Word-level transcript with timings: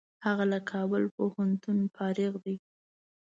هغه 0.25 0.43
له 0.51 0.59
کابل 0.71 1.03
پوهنتونه 1.15 1.83
فارغ 1.95 2.33
دی. 2.43 2.55